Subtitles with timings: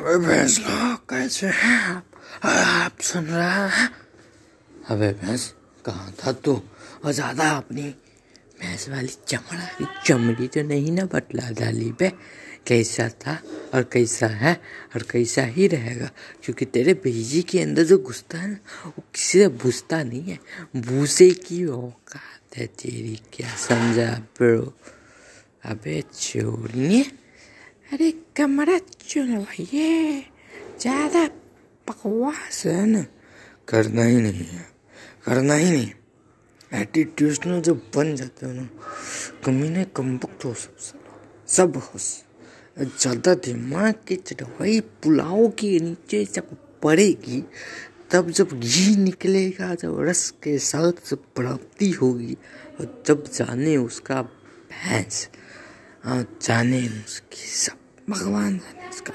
[0.00, 2.04] भैंस लोग कैसे हैं आप?
[2.44, 3.90] आप सुन रहा है?
[4.88, 5.54] अबे भैंस,
[5.86, 6.62] कहाँ था तू?
[7.04, 7.82] और ज़्यादा अपनी
[8.60, 12.12] भैंस वाली चमड़ा की चमड़ी तो नहीं ना बतला डाली बे?
[12.66, 13.38] कैसा था
[13.74, 14.60] और कैसा है
[14.96, 16.10] और कैसा ही रहेगा?
[16.44, 18.56] क्योंकि तेरे बेजी के अंदर जो घुसता है ना,
[18.86, 20.38] वो किसी से भूसता नहीं है।
[20.76, 24.74] भूसे की औकात है तेरी, क्या समझा ब्रो?
[25.64, 27.12] अबे चोरिए
[27.90, 28.76] अरे कमरा
[29.08, 30.20] चुनवाइए
[30.80, 31.24] ज़्यादा
[31.86, 33.02] बकवास है ना
[33.68, 34.66] करना ही नहीं है
[35.24, 35.90] करना ही नहीं
[36.72, 38.68] एटीट्यूड ना जो बन जाते हो ना
[39.44, 40.76] कमीने कम वक्त हो सब
[41.48, 41.98] सब हो
[42.78, 47.42] ज़्यादा दिमाग की चढ़वाई पुलाव के नीचे जब पड़ेगी
[48.12, 52.36] तब जब घी निकलेगा जब रस के साथ जब प्राप्ति होगी
[52.78, 55.28] और जब जाने उसका भैंस
[56.06, 57.79] जाने उसकी सब
[58.10, 59.12] भगवान जाने उसका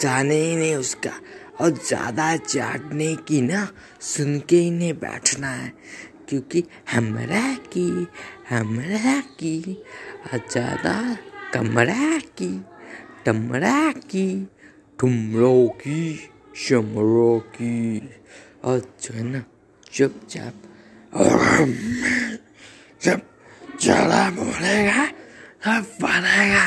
[0.00, 1.12] जाने ही नहीं, उसका
[1.60, 3.66] और ज़्यादा चाटने की ना
[4.02, 5.72] सुन के ही नहीं बैठना है,
[6.28, 7.88] क्योंकि हमरा की
[8.50, 9.76] हमरा की
[10.34, 10.94] ज़्यादा
[11.54, 12.52] कमरा की,
[13.26, 14.28] टमरा की,
[14.98, 17.98] ठुमरो की, शमरो की,
[18.64, 19.42] और जो है ना,
[19.92, 20.54] चुपचाप
[23.02, 23.20] जब
[23.82, 25.06] ज़्यादा बोलेगा,
[25.64, 26.66] तब बनेगा।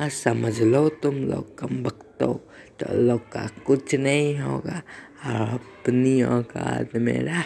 [0.00, 2.32] और समझ लो तुम लोग कम बकतो
[2.80, 4.82] तो लोग का कुछ नहीं होगा।
[5.26, 7.44] और अपनी औकात मेरा,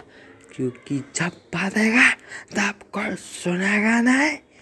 [0.56, 2.10] क्योंकि जब बातेगा,
[2.56, 4.38] तब कोई सुनेगा नहीं।